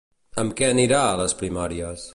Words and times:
Amb 0.43 0.55
què 0.61 0.69
anirà 0.69 1.03
a 1.11 1.15
les 1.21 1.39
primàries? 1.43 2.09